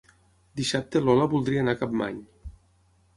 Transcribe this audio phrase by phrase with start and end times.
[0.59, 2.17] Dissabte na Lola voldria anar a Capmany.